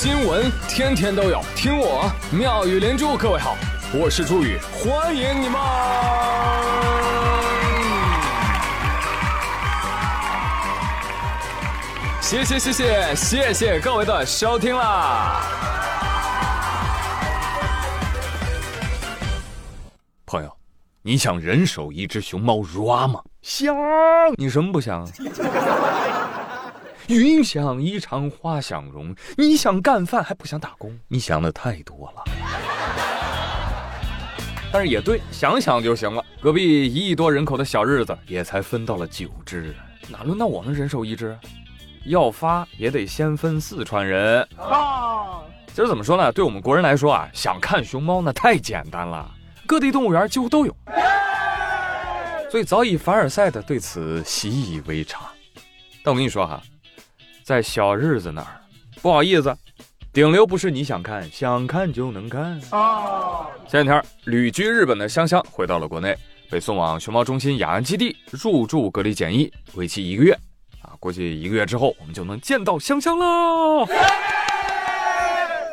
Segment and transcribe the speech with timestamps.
[0.00, 3.16] 新闻天天都有，听我妙语连珠。
[3.16, 3.56] 各位好，
[3.92, 5.60] 我是朱宇，欢迎你们！
[12.20, 15.42] 谢谢谢谢谢谢各位的收听啦！
[20.26, 20.56] 朋友，
[21.02, 23.20] 你想人手一只熊猫 ra 吗？
[23.42, 23.74] 想，
[24.36, 25.04] 你什么不想？
[27.08, 30.94] 云想衣裳花想容，你想干饭还不想打工？
[31.08, 32.22] 你想的太多了。
[34.70, 36.22] 但是也对，想想就行了。
[36.42, 39.74] 隔壁一亿多人口的小日子也才分到了九只，
[40.10, 41.34] 哪轮到我们人手一只？
[42.04, 45.40] 要发也得先分四川人啊。
[45.68, 46.30] 其实怎么说呢？
[46.30, 49.30] 对我们国人来说啊，想看熊猫那太简单了，
[49.66, 50.76] 各地动物园几乎都有。
[52.50, 55.22] 所以早已凡尔赛的对此习以为常。
[56.02, 56.62] 但我跟你说哈。
[57.48, 58.60] 在小日子那儿，
[59.00, 59.56] 不好意思，
[60.12, 63.46] 顶流不是你想看想看就能看啊。
[63.66, 66.14] 前两天旅居日本的香香回到了国内，
[66.50, 70.34] 被送往熊猫中心雅安基地入住隔离检疫，为期一个月。
[70.82, 73.88] 啊，估计一个月之后我们就能见到香香了，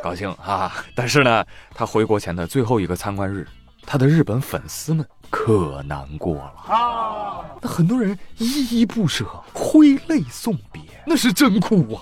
[0.02, 0.72] 高兴啊！
[0.96, 3.46] 但是呢，他回国前的最后一个参观日，
[3.86, 5.06] 他的日本粉丝们
[5.36, 7.44] 可难过了啊。
[7.62, 10.82] 那很多人依依不舍，挥泪送别。
[11.06, 12.02] 那是真哭啊！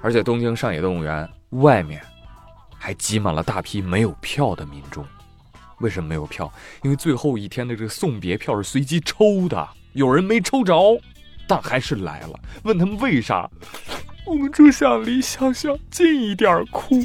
[0.00, 2.00] 而且东京上野动物园外面
[2.78, 5.04] 还挤满了大批没有票的民众。
[5.80, 6.50] 为什么没有票？
[6.82, 10.96] 因为最后一天的这个送别票是随机抽的，有人没抽着，
[11.48, 12.38] 但还是来了。
[12.62, 13.50] 问他们为啥？
[14.24, 17.02] 我们只想离香香近一点哭。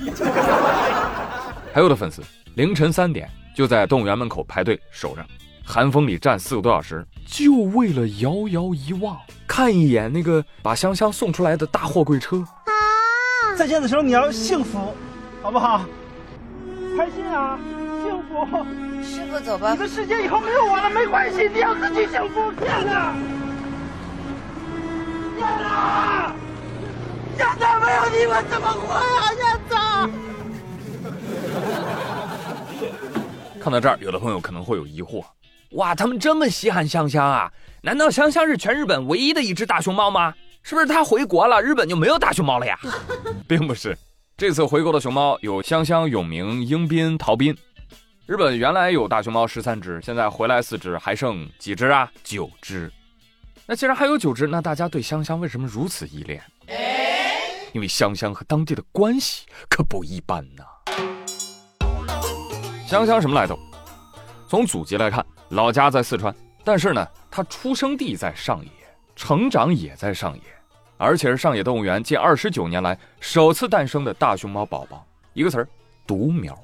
[1.78, 2.24] 还有的粉丝
[2.56, 5.24] 凌晨三点就在动物园门口排队守着。
[5.64, 12.38] 寒风里站四个多小时，就为了遥遥一望，看一眼那个把香香送出来的大货柜车。
[12.40, 13.56] 啊！
[13.56, 14.96] 再见的时候你要幸福，
[15.44, 15.86] 好不好？
[16.98, 17.60] 开心啊，
[18.02, 18.44] 幸福。
[19.04, 19.74] 师傅，走吧。
[19.74, 22.52] 你的世界以后没有我了，没关系，你要自己幸福。
[22.54, 23.14] 天哪！
[25.38, 25.64] 燕子，
[27.38, 29.32] 燕子没有你我怎么活呀？
[29.32, 29.87] 燕子。
[33.62, 35.24] 看到这儿，有的朋友可能会有疑惑。
[35.72, 37.52] 哇，他们这么稀罕香香啊？
[37.82, 40.34] 难道香香是全日本唯一的一只大熊猫吗？
[40.64, 42.78] 是不是它回国了，日本就没有大熊猫了呀？
[43.48, 43.98] 并不是，
[44.38, 47.56] 这次回国的熊猫有香香、永明、英斌、陶斌。
[48.26, 52.12] 日本原来有大熊猫十三只，现在回来四只，还剩几只啊？
[52.24, 52.92] 九只。
[53.66, 56.42] 那既然还有九只，那大家对香香为什么如此依恋？
[57.74, 60.64] 因为香香和当地的关系可不一般呐。
[62.88, 63.60] 香香什么来头？
[64.48, 65.24] 从祖籍来看。
[65.50, 66.34] 老家在四川，
[66.64, 68.72] 但是呢，他出生地在上野，
[69.14, 70.42] 成长也在上野，
[70.98, 75.06] 而且是上野动物园近二十九年来首次诞生的大熊猫宝宝。
[75.34, 75.68] 一个词儿，
[76.06, 76.58] 独苗。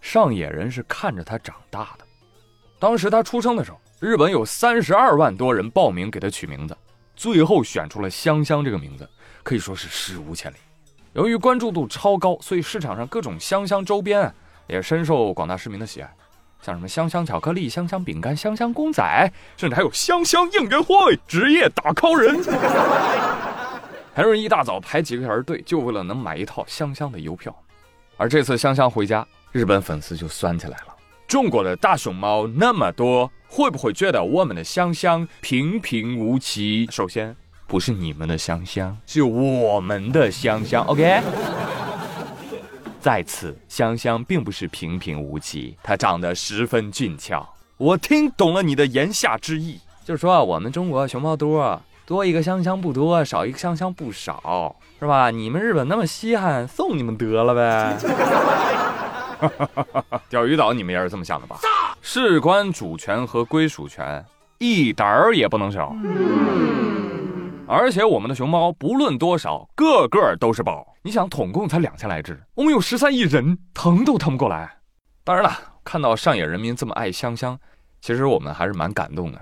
[0.00, 2.04] 上野人是看着他长大的。
[2.78, 6.76] 当时他出生的时候，日本有三十二万多人报名给他取名字，
[7.16, 9.08] 最后选出了香香这个名字，
[9.42, 10.56] 可以说是史无前例。
[11.14, 14.32] 由于关注度超高，所以市场上各种香香周边
[14.66, 16.10] 也深受广大市民的喜爱。
[16.62, 22.42] 像什么香香巧克力、香香饼干、香香公仔，甚至还有香香应援会，职业打 call 人，
[24.14, 27.54] 很多人一大早排几个小时队，就为了能买一套香香的邮票。
[28.16, 30.94] 而这次香香回家，日本粉丝就酸起来了。
[31.26, 36.88] 中国的大熊猫那么多，会不会觉得我们的香香平平无奇？
[36.90, 37.36] 首先，
[37.66, 40.82] 不是你们的香香，是我们的香香。
[40.86, 41.20] OK。
[43.04, 47.46] 在此，香香并不是平平无奇，它长得十分俊俏。
[47.76, 55.30] 我听懂了你的言下之意，就是说我们中国熊猫多，多一个香香不多，少一个香香不少，是吧？
[55.30, 57.94] 你们日本那么稀罕，送你们得了呗。
[60.30, 61.58] 钓鱼岛你们也是这么想的吧？
[62.00, 64.24] 事关主权和归属权，
[64.56, 65.94] 一点儿也不能少。
[67.66, 70.86] 而且我们的熊猫不论多少，个个都是宝。
[71.02, 74.78] 你想，统共才两千来只，我们有十三亿人，疼都疼不过来。
[75.24, 75.50] 当然了，
[75.82, 77.58] 看到上野人民这么爱香香，
[78.02, 79.40] 其实我们还是蛮感动的。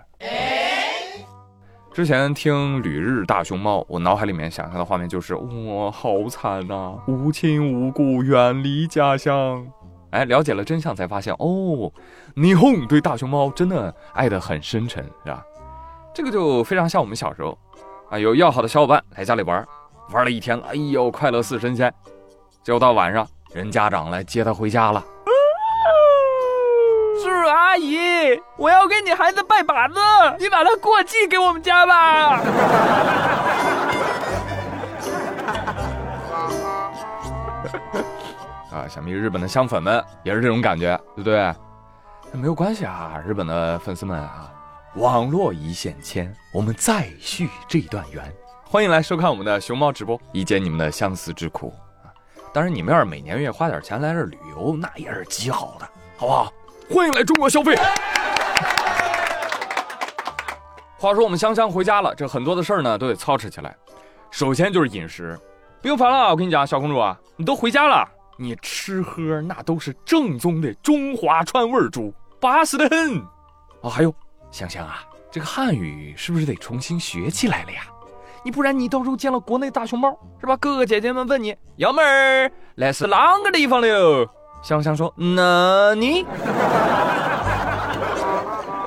[1.93, 9.67] 之前听《旅日大熊猫》，我脑海里面想象的画面就是：哇，好惨呐，无亲无故，远离家乡。
[10.11, 11.93] 哎，了解了真相才发现，哦，
[12.37, 15.45] 霓虹对大熊猫真的爱得很深沉，是吧？
[16.15, 17.59] 这个就非常像我们小时候。
[18.13, 19.67] 啊有要好的小伙伴来家里玩
[20.11, 21.91] 玩了一天了哎呦快乐似神仙。
[22.63, 25.03] 就到晚上人家长来接他回家了。
[27.23, 27.99] 叔叔阿姨
[28.59, 29.95] 我要给你孩子拜把子
[30.39, 31.95] 你把他过继给我们家吧。
[38.71, 41.51] 啊想必日本的香粉们也是这种感觉对不对？
[42.33, 44.51] 没有关系啊日本的粉丝们啊
[44.97, 48.23] 网络一线牵，我们再续这段缘。
[48.63, 51.73] 欢迎来收看我们的熊猫直播，一解你们的相思之苦
[52.05, 52.13] 啊！
[52.53, 56.53] 当然，你们要是每年月花点钱来这旅游，那也是极好的，好不好？
[56.91, 57.75] 欢迎来中国消费。
[60.99, 63.75] 话说我们香香回家了，这很多的事儿呢都得操持起来。
[64.31, 65.41] 首先就是饮食，
[65.81, 66.29] 不用烦了。
[66.29, 68.07] 我跟你讲，小公主啊，你都回家了，
[68.37, 73.17] 你吃喝那都是正宗的中华川味儿猪，巴适的很。
[73.83, 74.15] 啊，还有
[74.53, 77.83] 香香啊，这个汉语是不是得重新学起来了呀？
[78.45, 80.11] 你不然你到时候见了国内大熊猫
[80.41, 80.57] 是吧？
[80.59, 84.29] 哥哥姐姐们问你，幺妹儿来是哪个地方了？
[84.63, 86.25] 香香说，那你，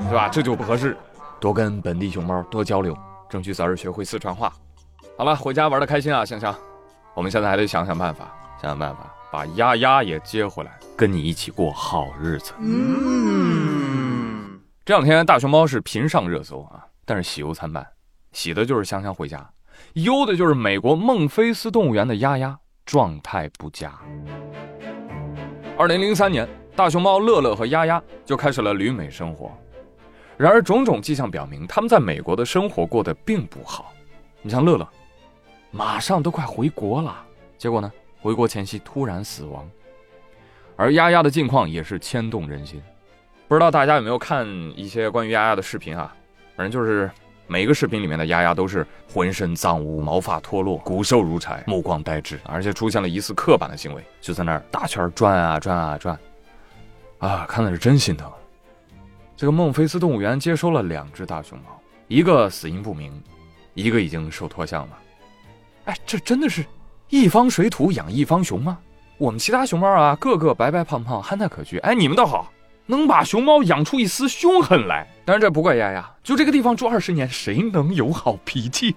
[0.08, 0.30] 是吧？
[0.32, 0.96] 这就不合适，
[1.40, 2.96] 多跟本地熊猫多交流，
[3.30, 4.54] 争取早日学会四川话。
[5.18, 6.56] 好了，回家玩的开心啊，香香。
[7.14, 8.26] 我们现在还得想想办法，
[8.62, 12.54] 想想办法把丫丫也接回来，跟你一起过好日子。
[12.60, 13.75] 嗯，
[14.86, 17.84] 这两天大熊猫是频上热搜啊，但是喜忧参半，
[18.34, 19.44] 喜的就是香香回家，
[19.94, 22.56] 忧的就是美国孟菲斯动物园的丫丫
[22.86, 23.92] 状态不佳。
[25.76, 29.52] 二零零三年，大熊猫乐乐和丫丫就开始了旅美生活，
[30.38, 33.92] 然而种种迹象表明，他们在美国的生活过得并不好。
[34.44, 34.88] 你像乐乐。
[35.72, 37.26] 马上都快回国了，
[37.58, 37.92] 结果呢？
[38.22, 39.68] 回国前夕突然死亡。
[40.76, 42.80] 而丫丫的近况也是牵动人心，
[43.48, 46.14] 不知道大家有没有看一些关于丫丫的视频啊？
[46.56, 47.10] 反正就是
[47.48, 56.18] 每个视频里面的丫丫都是浑身脏污、毛发脱落、骨瘦如柴、目光呆滞，而且出现了疑似刻板的行为，就在那儿大圈转啊转啊转，
[57.20, 58.32] 啊，看的是真心疼。
[59.38, 63.22] 这个孟菲斯动物园接收了两只大熊猫，一个死因不明，
[63.76, 64.98] 一个已经受脱相了。
[65.86, 66.66] 哎，这真的是
[67.10, 68.80] 一方水土养一方熊吗？
[69.18, 71.80] 我们其他熊猫啊，个个白白胖胖，憨态可掬。
[71.82, 72.52] 哎，你们倒好，
[72.86, 75.08] 能把熊猫养出一丝凶狠来。
[75.26, 78.96] 当然，这不怪丫丫，就这个地方住二十年，谁能有好脾气？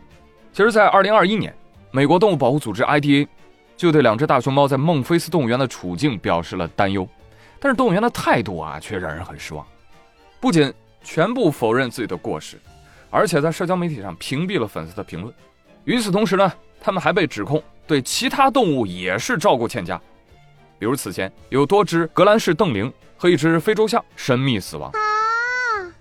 [0.52, 1.54] 其实，在二零二一年，
[1.90, 3.26] 美国动物保护组织 IDA
[3.76, 7.08] 就对两只大熊猫在孟菲斯动物园的处境表示了担忧，
[7.60, 9.66] 但是动物园的态度啊，却让人很失望。
[10.40, 12.60] 不仅全部否认自己的过失，
[13.10, 15.32] 而且在社交媒体上屏蔽了粉丝的评论。
[15.84, 16.52] 与此同时呢？
[16.80, 20.00] 他们还被指控对其他动物也是照顾欠佳，
[20.78, 24.90] 比如此前有多只格兰氏瞪羚和一只非洲象神秘死亡。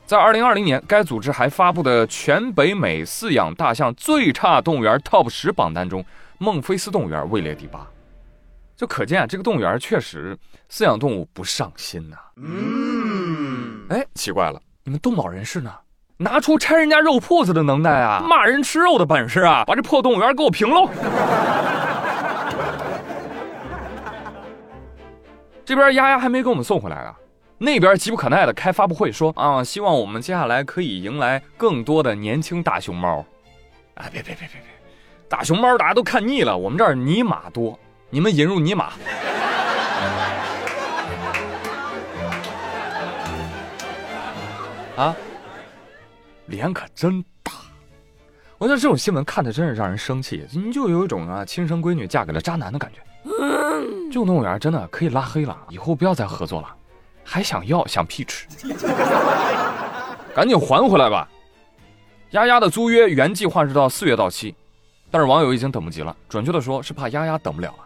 [0.06, 6.06] 在二零二零年，该组织还发布的全北美饲养大象最差动物园 TOP 十榜单中，
[6.38, 7.86] 孟菲斯动物园位列第八，
[8.76, 10.38] 就可见啊，这个动物园确实
[10.72, 12.16] 饲养动物不上心呐。
[12.38, 15.74] 嗯，哎，奇怪了，你们动保人士呢？
[16.20, 18.26] 拿出拆人家肉铺子的能耐啊！
[18.28, 19.64] 骂人吃肉的本事啊！
[19.68, 20.90] 把这破动物园给我平喽！
[25.68, 27.14] 这边丫丫还没给我们送回来啊，
[27.58, 33.18] 那边急不可耐的开发布会说啊，希望我们接下来可以迎来更多的年轻大熊猫。
[33.96, 34.62] 啊，别别别别别，
[35.28, 37.78] 大熊猫大家都看腻了，我们这儿泥马多，
[38.10, 38.94] 你们引入尼玛。
[44.96, 45.14] 啊？
[46.46, 47.52] 脸可真大，
[48.58, 53.02] 我觉得这种新闻看的真是让人生气，你就有一种啊亲生闺女嫁给了渣男的感觉。
[54.08, 56.76] 这种动物园真的可以拉黑了，以后不要再合作了，
[57.24, 58.48] 还想要想屁吃，
[60.34, 61.28] 赶紧还回来吧。
[62.32, 64.54] 丫丫的租约原计划是到四月到期，
[65.10, 67.86] 但是网友已经等不及了，准确的说是怕丫丫等不了了。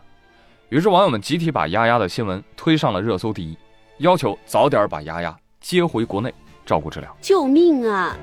[0.69, 3.57] 于是网友们集体把丫丫的新闻推上了热搜第一，
[3.97, 6.33] 要求早点把丫丫接回国内
[6.65, 7.15] 照顾治疗。
[7.21, 8.15] 救命啊！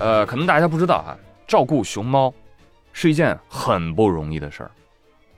[0.00, 2.32] 呃，可能大家不知道啊，照顾熊猫
[2.92, 4.70] 是一件很不容易的事儿。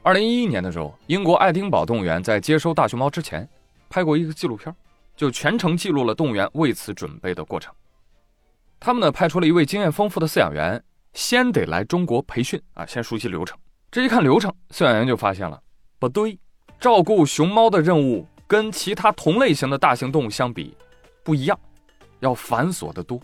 [0.02, 3.48] 二零一一年的时候，英国爱丁堡动物园在接收大熊猫之前，
[3.88, 4.74] 拍过一个纪录片，
[5.16, 7.72] 就全程记录了动物园为此准备的过程。
[8.80, 10.82] 他们呢派出了一位经验丰富的饲养员，
[11.12, 13.56] 先得来中国培训啊，先熟悉流程。
[13.92, 15.62] 这一看流程，饲养员就发现了
[16.00, 16.36] 不对，
[16.80, 20.76] 照顾熊猫的任务跟其他同类型的大型动物相比
[21.22, 21.56] 不一样，
[22.18, 23.20] 要繁琐得多。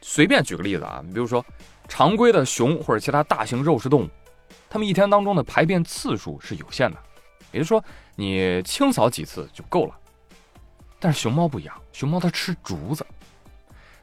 [0.00, 1.44] 随便举个例子啊，你比如说，
[1.88, 4.10] 常规的熊或者其他大型肉食动物，
[4.68, 6.96] 它们一天当中的排便次数是有限的，
[7.52, 7.82] 也就是说，
[8.16, 9.94] 你清扫几次就够了。
[10.98, 13.06] 但是熊猫不一样，熊猫它吃竹子，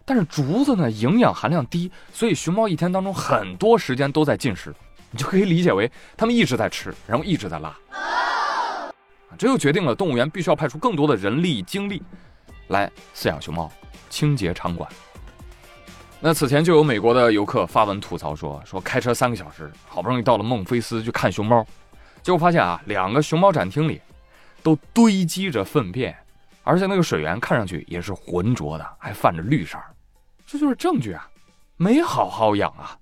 [0.06, 4.74] 但是竹子呢营养含量低，所以熊猫一天当中很多时间都在进食，
[5.10, 7.76] 你就可以理解为它们一直在吃，然后一直在拉。
[9.38, 12.04] 这又决定了动物园必须要派出更多的人力精力
[12.68, 13.72] 来饲养熊猫，
[14.10, 14.88] 清洁场馆。
[16.24, 21.66] 那此前就有美国的游客发文吐槽说，说开车三个小时，好不容易到了孟菲斯去看熊猫，
[22.22, 24.00] 结果发现啊，两个熊猫展厅里
[24.62, 26.16] 都堆积着粪便，
[26.64, 29.80] 而且那个水源看上去也是浑浊的，还泛着绿色
[30.46, 31.28] 这就是证据啊，
[31.78, 32.96] 没好好养啊。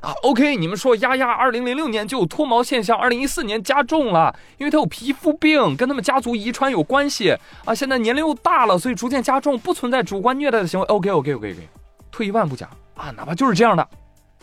[0.00, 7.74] 啊，OK，你们说丫丫二零零六年就有脱毛现象，二零一四年加重了，因为她有皮肤病，跟他们家族遗传有关系啊。
[7.74, 10.86] 现在年龄又大了，所以逐渐加重，不存在主观虐待的行为。
[10.86, 11.83] OK，OK，OK，OK。
[12.14, 13.88] 退一万步讲啊，哪怕就是这样的，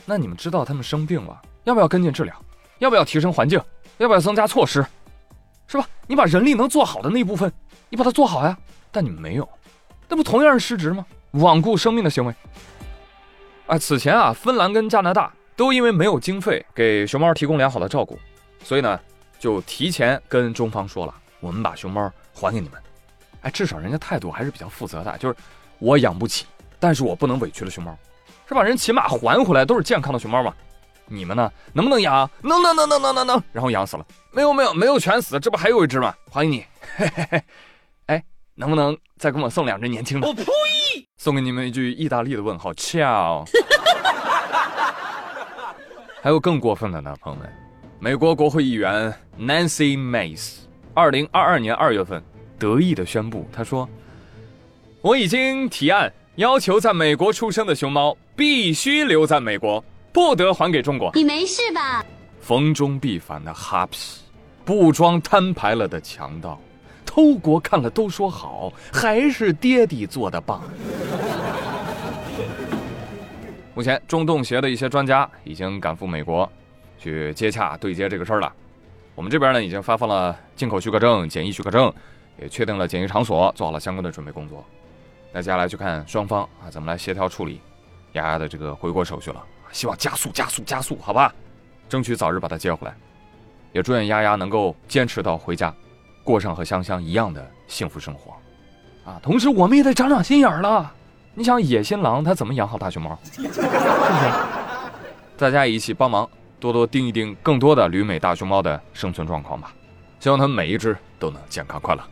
[0.06, 2.36] 那你们知道他们生病了，要不要跟进治疗？
[2.80, 3.58] 要不要提升环境？
[3.98, 4.86] 要不要增加措施？
[5.68, 5.88] 是吧？
[6.06, 7.50] 你把人力能做好的那一部分，
[7.88, 8.58] 你把它做好呀。
[8.92, 9.48] 但你们没有，
[10.10, 11.06] 那不同样是失职吗？
[11.32, 12.36] 罔顾生命的行为。
[13.68, 18.20] 啊，此前啊，芬兰跟加拿大都因为没有经费给熊猫提供良好的照顾，
[18.66, 19.00] 所以呢，
[19.40, 22.78] 就提前跟中方说了，我们把熊猫还给你们。
[23.44, 25.36] 哎，至少人家态度还是比较负责的，就是
[25.80, 26.46] 我养不起。
[26.82, 27.96] 但是我不能委屈了熊猫，
[28.50, 28.64] 是吧？
[28.64, 30.54] 人起码还回来都是健康的熊猫嘛。
[31.06, 31.52] 你们呢？
[31.74, 32.30] 能不能养？
[32.42, 33.44] 能能能能能能能。
[33.54, 34.06] 然后养死了？
[34.32, 36.14] 没有没有没有全死，这不还有一只吗？
[36.30, 36.66] 欢迎你。
[36.96, 37.44] 嘿嘿嘿。
[38.08, 38.24] 哎，
[38.56, 40.28] 能不能再给我送两只年轻的？
[40.28, 40.44] 我呸！
[41.18, 43.46] 送给你们一句意大利的问号，ciao。
[46.24, 47.48] 还有更过分的呢，朋友们。
[48.00, 50.62] 美国国会议员 Nancy Mace，
[50.96, 52.24] 二零二二年二月份
[52.58, 53.88] 得意的宣布，他说
[55.02, 59.84] ：“我已经提案。”要求在美国出生的熊猫必须留在美国，
[60.14, 61.12] 不得还给中国。
[61.14, 62.06] 你没事吧？
[62.40, 64.22] 逢中必反的哈皮，
[64.64, 66.58] 不装摊牌了的强盗，
[67.06, 70.64] 偷国看了都说好，还是爹地做的棒。
[73.76, 76.50] 目前，中动协的一些专家已经赶赴美国，
[76.98, 78.52] 去接洽对接这个事儿了。
[79.16, 81.94] 我们这边呢，已经发放了进口许可证、检疫许可证，
[82.42, 84.66] 也确定了检疫场所，做好了相关的准备工作。
[85.34, 87.62] 那接下来就看双方啊怎么来协调处理
[88.14, 91.34] 丫丫的这个回国手续了，希望加速加速加速，好吧，
[91.88, 92.94] 争取早日把她接回来，
[93.72, 95.74] 也祝愿丫丫能够坚持到回家，
[96.24, 98.34] 过上和香香一样的幸福生活，
[99.10, 100.94] 啊，同时我们也得长长心眼儿了。
[101.34, 103.18] 你想野心狼他怎么养好大熊猫？
[103.24, 103.62] 是不是？
[105.38, 109.74] 大家一起帮忙，多多盯一盯更多的旅美大熊猫的生存状况吧，
[110.20, 112.04] 希望它们每一只都能健康快乐。